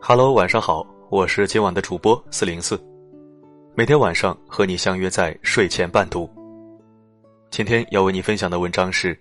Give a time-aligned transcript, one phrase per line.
[0.00, 2.78] Hello，晚上好，我是今晚的主播四零四，
[3.74, 6.28] 每天晚上和你相约在睡前伴读。
[7.50, 9.18] 今天要为你分享的文章是：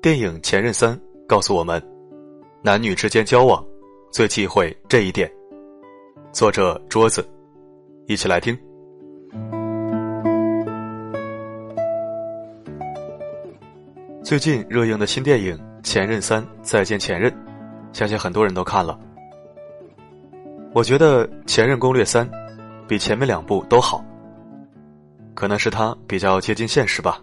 [0.00, 0.96] 电影《前任三》
[1.28, 1.80] 告诉我们，
[2.62, 3.64] 男女之间交往
[4.10, 5.30] 最忌讳这一点。
[6.32, 7.24] 作者桌子，
[8.06, 8.58] 一起来听。
[14.22, 17.28] 最近热映的新电影《前任三：再见前任》，
[17.92, 18.96] 相信很多人都看了。
[20.72, 22.24] 我觉得《前任攻略三》
[22.86, 24.02] 比前面两部都好，
[25.34, 27.20] 可能是它比较接近现实吧，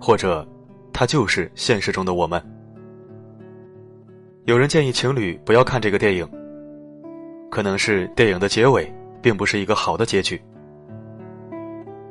[0.00, 0.44] 或者
[0.92, 2.42] 它就是现实中的我们。
[4.46, 6.28] 有人建议情侣不要看这个电影，
[7.52, 8.92] 可能是电影的结尾
[9.22, 10.42] 并不是一个好的结局。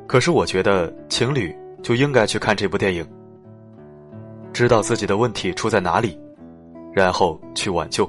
[0.07, 3.05] 可是我觉得情侣就应该去看这部电影，
[4.53, 6.17] 知道自己的问题出在哪里，
[6.93, 8.07] 然后去挽救。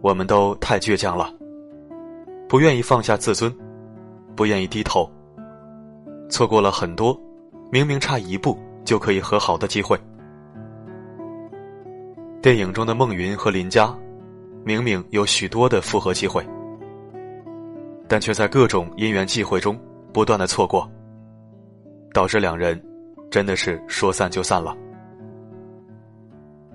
[0.00, 1.30] 我们都太倔强了，
[2.48, 3.54] 不愿意放下自尊，
[4.34, 5.08] 不愿意低头，
[6.30, 7.18] 错过了很多
[7.70, 10.00] 明明差一步就可以和好的机会。
[12.40, 13.94] 电影中的孟云和林佳，
[14.64, 16.42] 明明有许多的复合机会，
[18.08, 19.78] 但却在各种因缘际会中
[20.10, 20.90] 不断的错过，
[22.14, 22.80] 导致两人
[23.30, 24.76] 真的是说散就散了。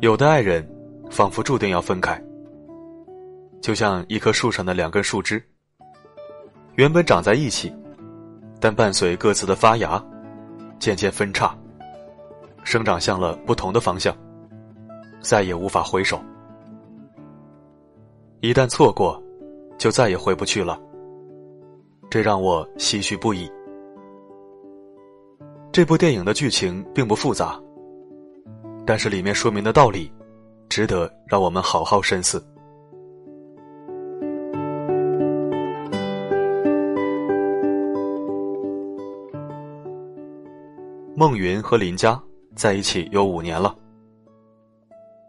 [0.02, 0.68] 有的爱人，
[1.10, 2.22] 仿佛注定要分开。
[3.62, 5.42] 就像一棵树上的两根树枝，
[6.76, 7.74] 原本长在一起，
[8.60, 10.04] 但伴随各自的发芽，
[10.80, 11.58] 渐渐分叉，
[12.64, 14.14] 生长向了不同的方向，
[15.22, 16.22] 再也无法回首。
[18.42, 19.22] 一旦错过，
[19.78, 20.78] 就再也回不去了。
[22.10, 23.50] 这让我唏嘘不已。
[25.74, 27.60] 这部电影的剧情并不复杂，
[28.86, 30.14] 但是里面说明的道理，
[30.70, 32.40] 值得让我们好好深思。
[41.16, 42.22] 孟云和林佳
[42.56, 43.76] 在一起有五年了，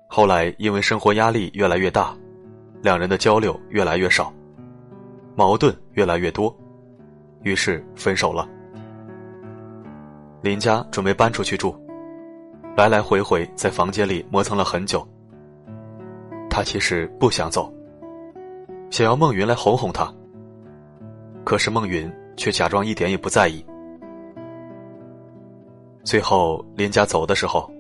[0.09, 2.15] 后来因为生活压力越来越大，
[2.83, 4.31] 两人的交流越来越少，
[5.35, 6.55] 矛盾越来越多，
[7.45, 8.47] 于是分手了。
[10.45, 11.75] 林佳准备搬出去住，
[12.77, 15.03] 来来回回在房间里磨蹭了很久。
[16.51, 17.73] 他其实不想走，
[18.91, 20.13] 想要孟云来哄哄他，
[21.45, 23.65] 可是孟云却假装一点也不在意。
[26.05, 27.73] 最后，林家走的时候，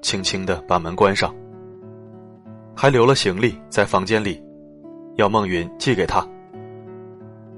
[0.00, 1.34] 轻轻的把门关上，
[2.72, 4.40] 还留了行李在房间里，
[5.16, 6.24] 要孟云寄给他。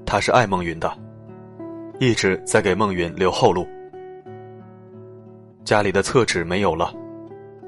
[0.07, 0.91] 他是爱孟云的，
[2.01, 3.69] 一直在给孟云留后路。
[5.65, 6.93] 家里的厕纸没有了，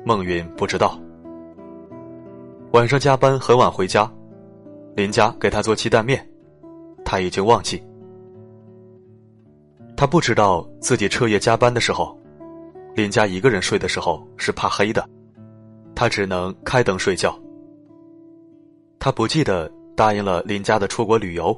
[0.05, 1.01] 孟云不知道。
[2.73, 4.11] 晚上加班很晚回家，
[4.97, 6.29] 林家给他做鸡蛋面，
[7.05, 7.81] 他已经忘记。
[9.97, 12.19] 他不知道自己彻夜加班的时候，
[12.95, 15.09] 林家一个人睡的时候是怕黑的，
[15.95, 17.39] 他只能开灯睡觉。
[18.99, 21.57] 他不记得答应了林家的出国旅游，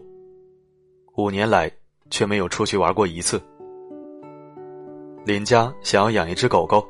[1.16, 1.72] 五年来
[2.10, 3.40] 却没有出去玩过一次。
[5.26, 6.86] 林家想要养一只狗狗，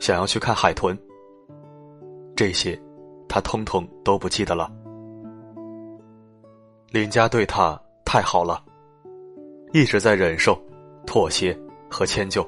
[0.00, 0.98] 想要去看海豚，
[2.34, 2.76] 这些
[3.28, 4.68] 他通通都不记得了。
[6.90, 8.60] 林家对他太好了，
[9.72, 10.60] 一直在忍受。
[11.06, 11.56] 妥协
[11.88, 12.46] 和迁就。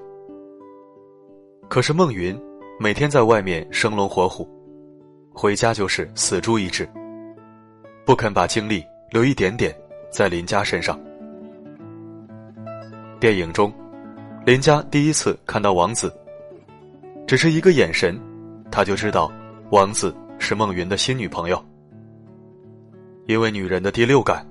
[1.68, 2.38] 可是孟云
[2.78, 4.46] 每天在外面生龙活虎，
[5.32, 6.88] 回家就是死猪一只，
[8.04, 9.74] 不肯把精力留一点点
[10.10, 11.00] 在林家身上。
[13.18, 13.72] 电影中，
[14.44, 16.12] 林佳第一次看到王子，
[17.28, 18.20] 只是一个眼神，
[18.72, 19.30] 他就知道
[19.70, 21.64] 王子是孟云的新女朋友。
[23.26, 24.44] 因为女人的第六感，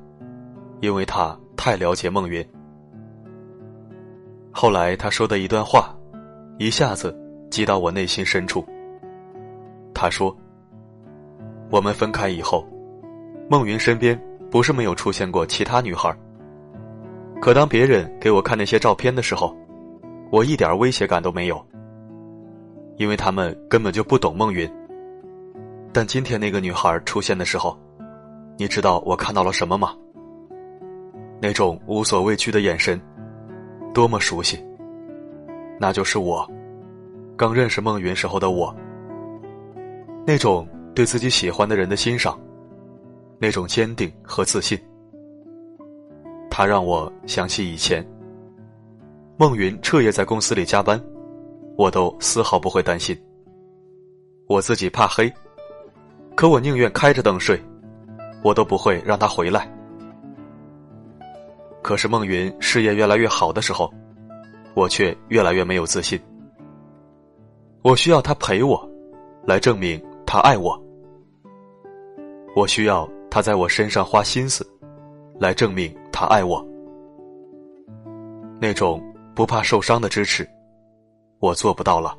[0.79, 2.45] 因为他太了解孟云。
[4.49, 5.93] 后来他说的一段话，
[6.57, 7.13] 一下子
[7.49, 8.65] 击到我内心深处。
[9.93, 10.33] 他说
[11.69, 12.65] ：“我们分开以后，
[13.49, 14.17] 孟云身边
[14.49, 16.15] 不是没有出现过其他女孩，
[17.41, 19.53] 可当别人给我看那些照片的时候，
[20.31, 21.63] 我一点威胁感都没有，
[22.95, 24.69] 因为他们根本就不懂孟云。
[25.91, 27.77] 但今天那个女孩出现的时候，
[28.57, 29.93] 你知道我看到了什么吗？
[31.41, 32.99] 那种无所畏惧的眼神。”
[33.93, 34.57] 多么熟悉！
[35.77, 36.49] 那就是我
[37.35, 38.73] 刚认识孟云时候的我，
[40.25, 42.39] 那种对自己喜欢的人的欣赏，
[43.37, 44.79] 那种坚定和自信。
[46.49, 48.01] 他让我想起以前，
[49.41, 51.03] 孟云彻夜在公司里加班，
[51.75, 53.19] 我都丝毫不会担心。
[54.45, 55.33] 我自己怕黑，
[56.35, 57.59] 可我宁愿开着灯睡，
[58.43, 59.67] 我都不会让他回来。
[61.81, 63.91] 可是孟云事业越来越好的时候，
[64.75, 66.21] 我却越来越没有自信。
[67.81, 68.87] 我需要他陪我，
[69.47, 70.79] 来证明他爱我。
[72.55, 74.63] 我需要他在我身上花心思，
[75.39, 76.63] 来证明他爱我。
[78.59, 79.03] 那种
[79.41, 80.47] 不怕受伤的支持，
[81.39, 82.15] 我做不到了。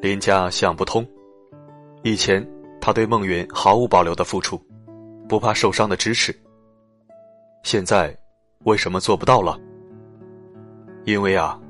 [0.00, 1.06] 林家想不通，
[2.02, 2.42] 以前
[2.80, 4.58] 他对孟云毫无保留的付出，
[5.28, 6.34] 不怕受伤的支持，
[7.62, 8.16] 现在
[8.60, 9.60] 为什么做不到了？
[11.04, 11.60] 因为啊，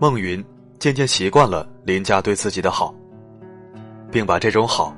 [0.00, 0.44] 孟云。
[0.80, 2.92] 渐渐习惯了林家对自己的好，
[4.10, 4.92] 并把这种好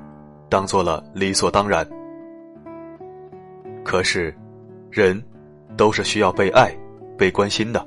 [0.49, 1.87] 当做了理所当然。
[3.91, 4.33] 可是，
[4.89, 5.21] 人
[5.77, 6.73] 都是需要被爱、
[7.19, 7.85] 被关心的。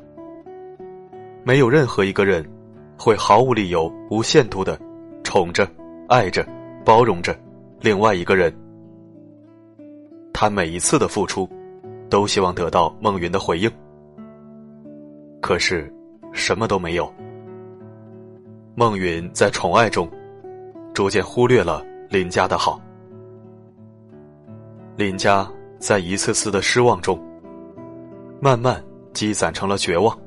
[1.45, 2.45] 没有任何一个人
[2.99, 4.77] 会毫无理由、无限度的
[5.23, 5.65] 宠着、
[6.09, 6.45] 爱着、
[6.83, 7.33] 包容着
[7.79, 8.53] 另外一个人。
[10.33, 11.49] 他每一次的付出，
[12.09, 13.71] 都希望得到孟云的回应。
[15.39, 15.89] 可是，
[16.33, 17.09] 什么都没有。
[18.75, 20.11] 孟云在宠爱中，
[20.93, 22.77] 逐渐忽略了林家的好。
[24.97, 25.49] 林家
[25.83, 27.19] 在一次次的失望中，
[28.39, 28.81] 慢慢
[29.11, 30.17] 积攒成了绝望。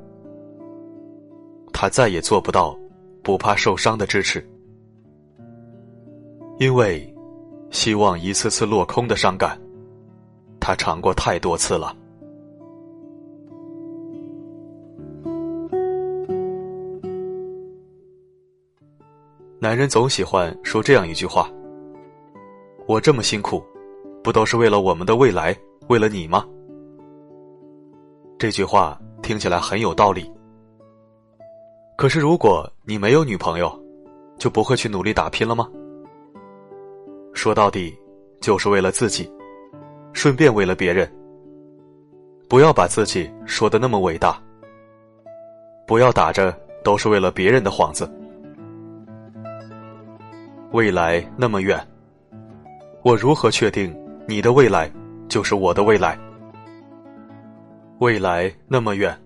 [1.73, 2.79] 他再也做不到
[3.23, 4.47] 不怕受伤的支持，
[6.59, 7.11] 因为
[7.71, 9.59] 希望一次次落空的伤感，
[10.61, 11.97] 他尝过太多次了。
[19.59, 21.51] 男人总喜欢说这样一句话
[22.87, 23.65] ：“我这么辛苦，
[24.27, 25.57] 不都是为了我们的未来，
[25.87, 26.45] 为了你吗？”
[28.37, 30.29] 这句话听起来很有道理。
[31.97, 33.73] 可是，如果你没有女朋友，
[34.37, 35.69] 就不会去努力打拼了吗？
[37.35, 37.97] 说到底，
[38.41, 39.31] 就是为了自己，
[40.13, 41.09] 顺便为了别人。
[42.49, 44.43] 不要把自己说的那么伟大，
[45.87, 46.53] 不要打着
[46.83, 48.13] 都是为了别人的幌子。
[50.73, 51.81] 未来那么远，
[53.05, 53.97] 我如何确定
[54.29, 54.91] 你的未来
[55.29, 56.19] 就是我的未来？
[58.01, 59.17] 未来那么远，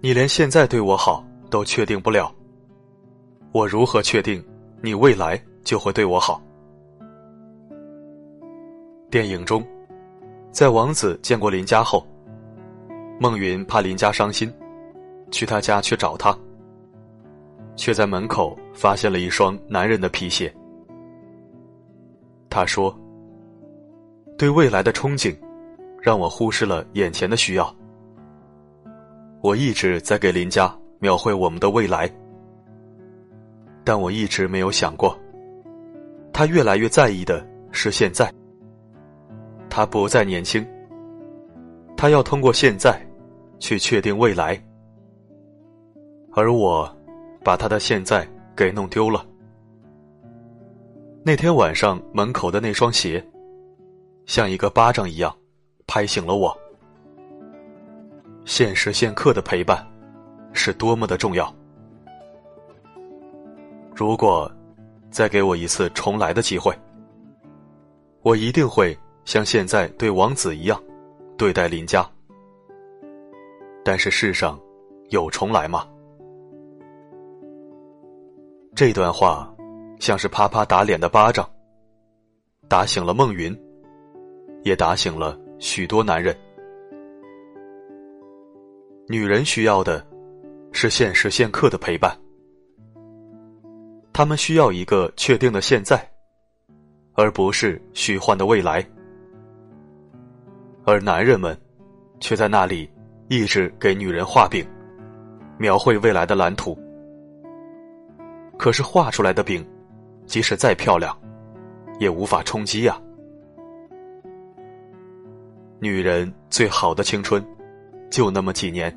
[0.00, 2.34] 你连现在对我好都确定不了，
[3.52, 4.44] 我如何确定
[4.82, 6.42] 你未来就会对我好？
[9.08, 9.64] 电影中，
[10.50, 12.04] 在王子见过林家后，
[13.20, 14.52] 孟云怕林家伤心，
[15.30, 16.36] 去他家去找他。
[17.76, 20.52] 却在门口发现了一双男人的皮鞋。
[22.48, 22.92] 他说
[24.36, 25.36] ：“对未来的憧憬，
[26.00, 27.74] 让我忽视了眼前的需要。
[29.40, 32.10] 我一直在给林家描绘我们的未来，
[33.84, 35.18] 但我一直没有想过，
[36.32, 38.32] 他越来越在意的是现在。
[39.68, 40.66] 他不再年轻，
[41.96, 43.00] 他要通过现在，
[43.58, 44.60] 去确定未来，
[46.32, 46.90] 而我。”
[47.46, 49.24] 把他的现在给弄丢了。
[51.22, 53.24] 那天晚上门口的那双鞋，
[54.26, 55.34] 像一个巴掌一样，
[55.86, 56.56] 拍醒了我。
[58.44, 59.86] 现时现刻的陪伴，
[60.52, 61.52] 是多么的重要。
[63.94, 64.50] 如果
[65.10, 66.76] 再给我一次重来的机会，
[68.22, 70.80] 我一定会像现在对王子一样，
[71.38, 72.04] 对待林家。
[73.84, 74.60] 但是世上
[75.10, 75.86] 有重来吗？
[78.74, 79.54] 这段话，
[80.00, 81.48] 像是啪啪打脸的巴掌，
[82.68, 83.56] 打醒了孟云，
[84.62, 86.36] 也打醒了许多男人。
[89.08, 90.04] 女人需要的，
[90.72, 92.16] 是现时现刻的陪伴，
[94.12, 96.04] 他们需要一个确定的现在，
[97.14, 98.84] 而不是虚幻的未来。
[100.84, 101.56] 而男人们，
[102.18, 102.90] 却在那里
[103.28, 104.66] 一直给女人画饼，
[105.56, 106.76] 描绘未来的蓝图。
[108.58, 109.64] 可是画出来的饼，
[110.26, 111.16] 即使再漂亮，
[112.00, 113.00] 也无法充饥呀。
[115.86, 117.40] 女人最好的青春，
[118.10, 118.92] 就那么几年，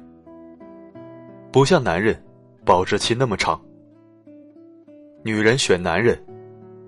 [1.51, 2.19] 不像男人，
[2.65, 3.61] 保质期那么长。
[5.21, 6.19] 女人选男人，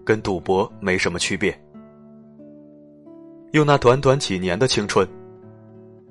[0.04, 1.56] 跟赌博没什么区别。
[3.52, 5.08] 用那短短几年的青春，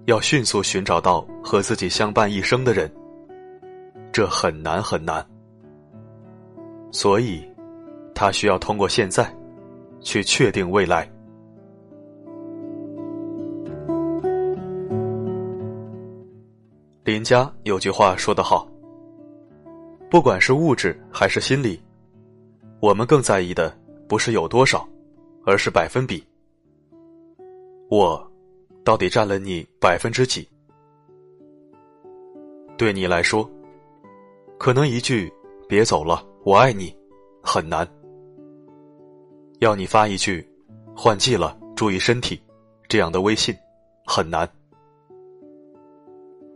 [0.04, 2.88] 要迅速寻找到和自己相伴一生的人，
[4.12, 5.26] 这很难很难。
[6.92, 7.44] 所以，
[8.14, 9.28] 他需要通过现在，
[10.00, 11.10] 去确定未来。
[17.10, 18.68] 林家有句话说得好
[20.08, 21.82] ：“不管是物质还是心理，
[22.78, 23.76] 我们更在意的
[24.08, 24.88] 不是有多少，
[25.44, 26.24] 而是百分比。
[27.88, 28.24] 我
[28.84, 30.48] 到底占了你百分之几？
[32.78, 33.50] 对你来说，
[34.56, 35.28] 可能一句
[35.68, 36.96] ‘别走了，我爱你’
[37.42, 37.84] 很难；
[39.58, 40.48] 要你发一句
[40.94, 42.40] ‘换季了，注意身体’
[42.88, 43.52] 这样的微信
[44.06, 44.48] 很难。”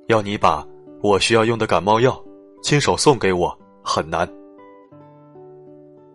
[0.06, 0.66] 要你把
[1.02, 2.22] 我需要用的感冒药
[2.62, 4.28] 亲手送给我很难，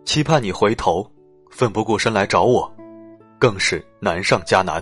[0.04, 1.04] 期盼你回头
[1.50, 2.72] 奋不顾身来找我，
[3.36, 4.80] 更是难上加难。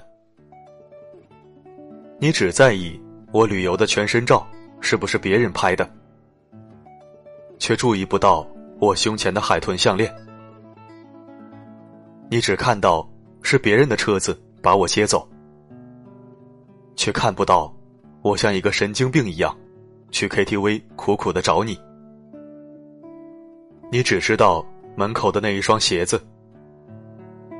[2.18, 3.00] 你只在意
[3.32, 4.46] 我旅游的全身照
[4.80, 5.88] 是不是别人拍的，
[7.58, 8.46] 却注意不到
[8.78, 10.14] 我胸前的海豚项链。
[12.30, 13.08] 你只看到
[13.40, 15.26] 是别人的车子把我接走，
[16.94, 17.74] 却看不到。
[18.28, 19.56] 我像一个神经病一样，
[20.10, 21.80] 去 KTV 苦苦的找你。
[23.90, 24.62] 你只知道
[24.94, 26.20] 门口的那一双鞋子，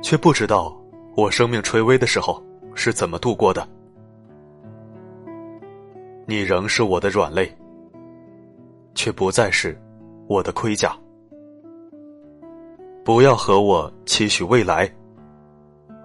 [0.03, 0.79] 却不知道
[1.17, 2.39] 我生命垂危的时候
[2.75, 3.67] 是怎么度过的。
[6.27, 7.51] 你仍是我的软肋，
[8.93, 9.75] 却不再是
[10.27, 10.95] 我的盔甲。
[13.03, 14.87] 不要和我期许未来，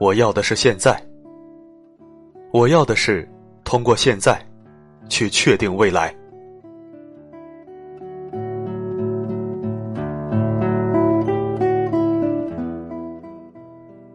[0.01, 0.99] 我要的是现在。
[2.51, 3.29] 我要的是。
[3.67, 4.39] 通过现在，
[5.09, 6.15] 去确定未来。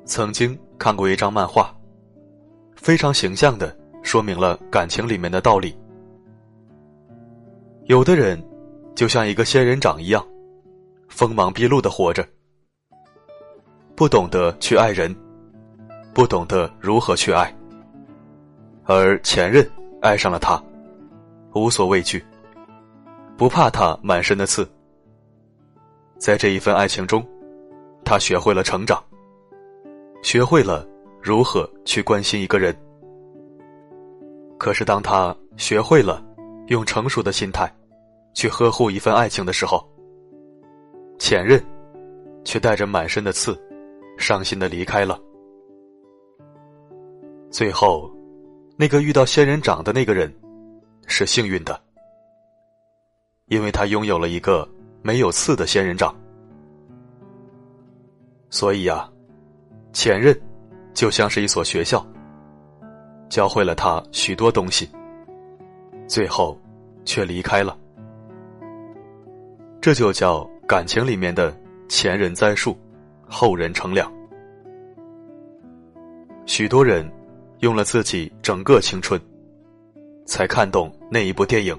[0.05, 1.73] 曾经看过一张漫画，
[2.75, 5.77] 非常形象的说明了感情里面的道理。
[7.85, 8.43] 有的人
[8.95, 10.25] 就像一个仙人掌一样，
[11.07, 12.25] 锋芒毕露的活着，
[13.95, 15.15] 不懂得去爱人，
[16.13, 17.55] 不懂得如何去爱。
[18.85, 19.65] 而前任
[20.01, 20.61] 爱上了他，
[21.53, 22.23] 无所畏惧，
[23.37, 24.67] 不怕他满身的刺。
[26.17, 27.25] 在这一份爱情中，
[28.03, 29.01] 他学会了成长，
[30.21, 30.87] 学会了
[31.21, 32.75] 如何去关心一个人。
[34.57, 36.23] 可是，当他学会了
[36.67, 37.73] 用成熟的心态
[38.33, 39.87] 去呵护一份爱情的时候，
[41.17, 41.63] 前任
[42.43, 43.57] 却带着满身的刺，
[44.17, 45.19] 伤心的离开了。
[47.49, 48.09] 最后。
[48.81, 50.33] 那个遇到仙人掌的那个人，
[51.09, 51.77] 是幸运的，
[53.47, 54.65] 因为他拥有了一个
[55.01, 56.15] 没有刺的仙人掌。
[58.49, 59.09] 所以呀，
[59.91, 60.39] 前任
[60.93, 62.05] 就像是一所学校，
[63.27, 64.87] 教会了他许多东西，
[66.07, 66.57] 最后
[67.03, 67.77] 却离开了。
[69.81, 71.53] 这就叫感情里面的
[71.89, 72.77] 前人栽树，
[73.27, 74.09] 后人乘凉。
[76.45, 77.11] 许多人。
[77.61, 79.19] 用了自己整个青春，
[80.29, 81.75] 才看懂那一部电影。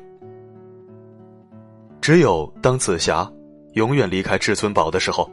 [2.01, 3.31] 只有当紫霞
[3.75, 5.31] 永远离开至尊宝的时候，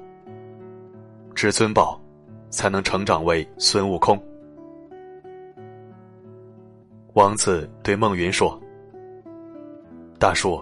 [1.34, 2.00] 至尊宝
[2.52, 4.22] 才能成长为孙悟空。
[7.14, 8.62] 王子对孟云说
[10.20, 10.62] ：“大叔，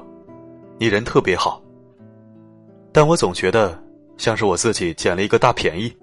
[0.79, 1.61] 你人特别好，
[2.93, 3.77] 但我总觉得
[4.15, 5.93] 像是我自己捡了一个大便宜，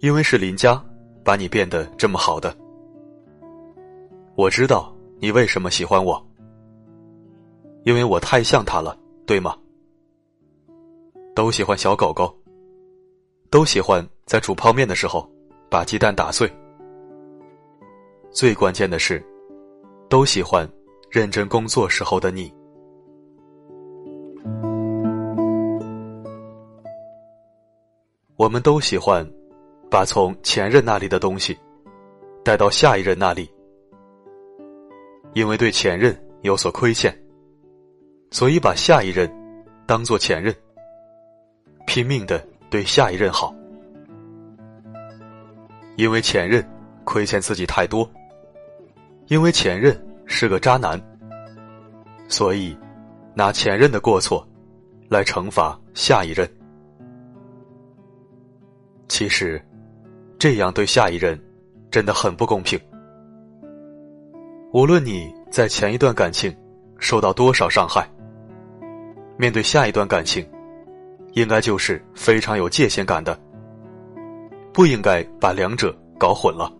[0.00, 0.82] 因为是林家。”
[1.24, 2.52] 把你变得这么好的，
[4.34, 6.20] 我知道你为什么喜欢我，
[7.84, 9.56] 因为我太像他了，对吗？
[11.32, 12.36] 都喜欢小狗狗，
[13.48, 15.30] 都喜欢在煮泡面的时候
[15.70, 16.52] 把鸡蛋打碎，
[18.32, 19.24] 最关键的是，
[20.08, 20.68] 都喜欢
[21.08, 22.52] 认真工作时候的你。
[28.34, 29.24] 我们都喜欢。
[29.88, 31.54] 把从前任那里的东西
[32.42, 33.46] 带到下一任那里，
[35.34, 37.16] 因为对前任有所亏欠，
[38.30, 39.30] 所以把下一任
[39.86, 40.54] 当做前任，
[41.86, 43.54] 拼命的对下一任好。
[45.96, 46.66] 因为前任
[47.04, 48.10] 亏欠自己太多，
[49.26, 51.00] 因为前任是个渣男，
[52.28, 52.76] 所以
[53.34, 54.46] 拿前任的过错
[55.08, 56.48] 来惩罚下一任。
[59.08, 59.62] 其实。
[60.38, 61.40] 这样对下一任，
[61.88, 62.76] 真的很不公平。
[64.72, 66.54] 无论你在前一段感情
[66.98, 68.08] 受到多少伤害，
[69.36, 70.46] 面对下一段感情，
[71.34, 73.38] 应该就是非常有界限感的，
[74.72, 76.72] 不应该把两者搞混了。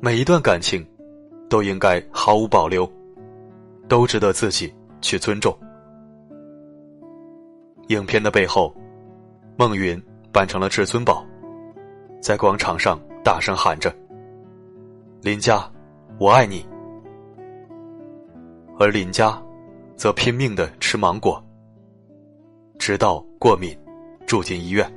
[0.00, 0.86] 每一段感情，
[1.48, 2.88] 都应该毫无保留，
[3.88, 5.52] 都值得自己去尊重。
[7.88, 8.74] 影片的背后，
[9.56, 10.00] 孟云。
[10.32, 11.26] 扮成了至尊宝，
[12.22, 13.92] 在广场上大声喊着
[15.22, 15.70] ：“林家，
[16.18, 16.66] 我爱你，
[18.78, 19.38] 而林家
[19.94, 21.44] 则拼命的吃芒果，
[22.78, 23.78] 直到过敏，
[24.26, 24.90] 住进医院。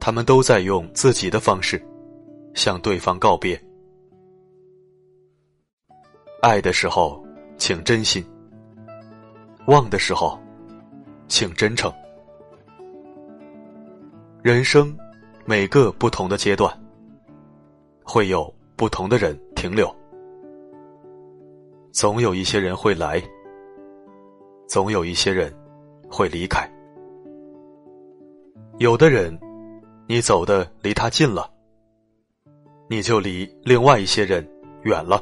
[0.00, 1.80] 他们都在用自己的方式
[2.52, 3.60] 向对方告别。
[6.42, 7.24] 爱的时候，
[7.56, 8.24] 请真心；
[9.68, 10.36] 忘的时候，
[11.28, 11.92] 请真诚。
[14.42, 14.96] 人生
[15.44, 16.76] 每个不同的阶段，
[18.06, 19.92] 会有不同的人停留。
[21.90, 23.20] 总有一些人会来，
[24.68, 25.52] 总有一些人
[26.08, 26.70] 会离开。
[28.78, 29.36] 有的人，
[30.06, 31.50] 你走的离他近了，
[32.88, 34.46] 你就离另外一些人
[34.82, 35.20] 远了。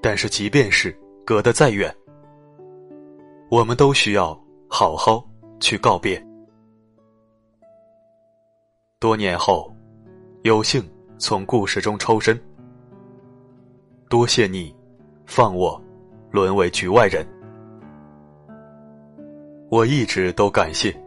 [0.00, 0.96] 但是，即便是
[1.26, 1.94] 隔得再远，
[3.50, 5.26] 我们都需要好好
[5.58, 6.22] 去告别。
[8.98, 9.74] 多年后，
[10.42, 10.82] 有幸
[11.18, 12.38] 从故事中抽身，
[14.08, 14.74] 多谢你，
[15.26, 15.78] 放我
[16.30, 17.26] 沦为局外人。
[19.68, 20.98] 我一直都感谢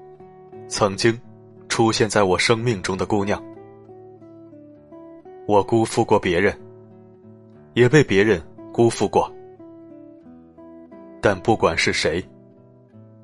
[0.67, 1.19] 曾经
[1.67, 3.43] 出现在我生命中的姑娘。
[5.47, 6.55] 我辜负过别人，
[7.73, 8.39] 也被别人
[8.71, 9.27] 辜负过，
[11.19, 12.23] 但不管是谁，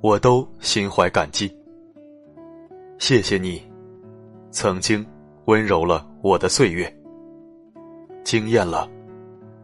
[0.01, 1.55] 我都心怀感激。
[2.97, 3.61] 谢谢你。
[4.49, 5.05] 曾经
[5.49, 6.95] 温柔了我的岁月，
[8.23, 8.87] 惊艳了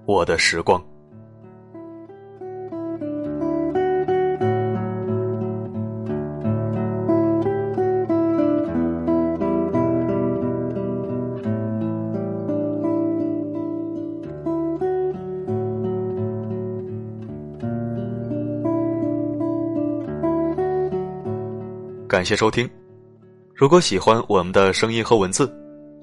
[0.07, 0.83] 我的时光。
[22.07, 22.67] 感谢收听。
[23.53, 25.47] 如果喜欢我们的声音和文字，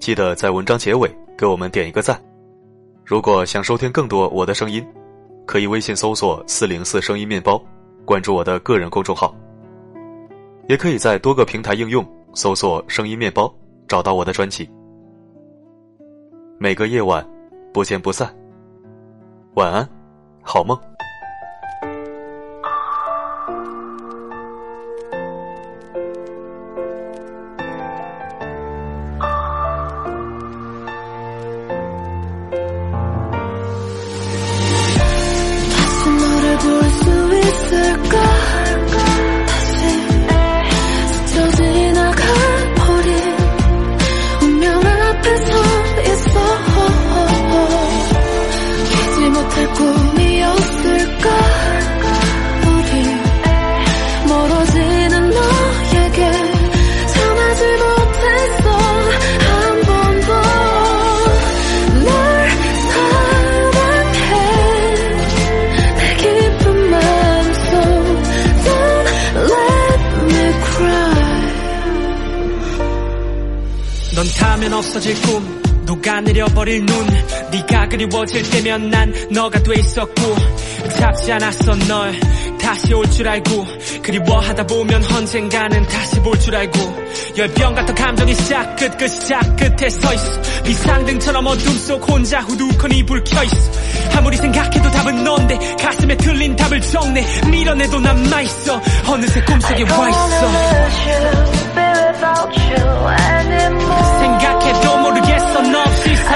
[0.02, 2.20] 记得在文章结尾给我们点一个赞。
[3.04, 4.84] 如果想收听更多我的声音，
[5.46, 7.62] 可以微信搜索“四零四声音面包”，
[8.04, 9.32] 关注我的个人公众号。
[10.68, 13.54] 也可以在多个平台应用搜索“声音面包”，
[13.86, 14.68] 找到我的专辑。
[16.58, 17.24] 每个夜晚，
[17.72, 18.28] 不见不散。
[19.54, 19.88] 晚安，
[20.42, 20.76] 好梦。
[74.62, 75.62] 타면 없어질 꿈.
[75.86, 77.06] 녹아내려버릴 눈.
[77.50, 80.36] 네가 그리워질 때면 난 너가 돼 있었고.
[81.00, 82.20] 잡지 않았어 널.
[82.60, 83.66] 다시 올 줄 알고.
[84.02, 86.78] 그리워하다 보면 언젠가는 다시 볼 줄 알고.
[87.36, 90.62] 열병 같은 감정이 시작 끝그 시작 끝에 서 있어.
[90.62, 93.72] 비상등처럼 어둠 속 혼자 후두커니 불 켜있어.
[94.16, 98.80] 아무리 생각해도 답은 넌데 가슴에 틀린 답을 적내 밀어내도 남아있어.
[99.08, 101.32] 어느새 꿈속에 와있어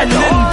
[0.09, 0.46] Head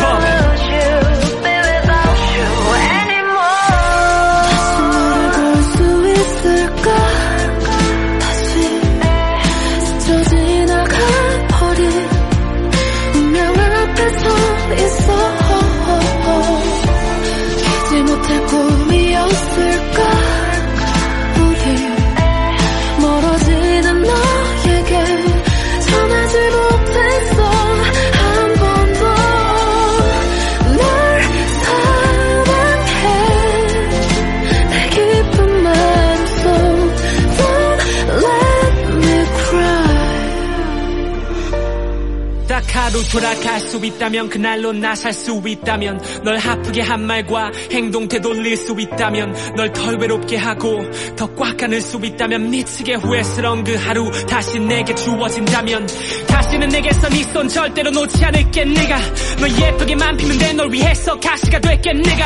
[43.13, 48.75] 돌아갈 수 있다면 그날로 나 살 수 있다면 널 아프게 한 말과 행동 되돌릴 수
[48.79, 50.81] 있다면 널 덜 외롭게 하고
[51.15, 55.87] 더 꽉 안을 수 있다면 미치게 후회스러운 그 하루 다시 내게 주어진다면
[56.27, 58.97] 다시는 내게서 네 손 절대로 놓지 않을게 내가
[59.39, 62.23] 널 예쁘게만 피면 돼 널 위해서 가시가 될게 내가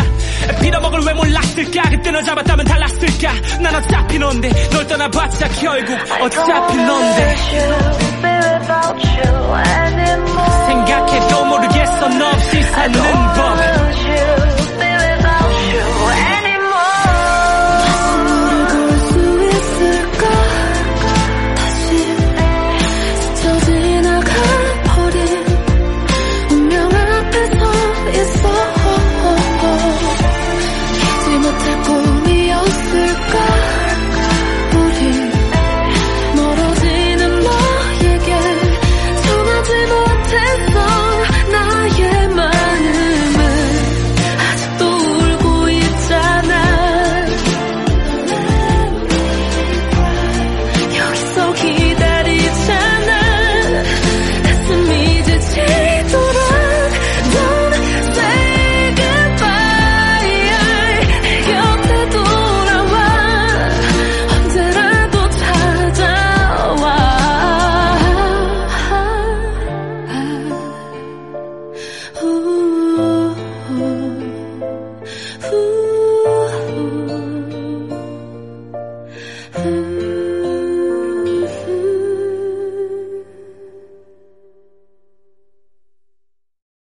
[0.61, 7.35] 빌어먹을 왜 몰랐을까 그때 널 잡았다면 달랐을까 난 어차피 넌데 널 떠나봤자 결국 어차피 넌데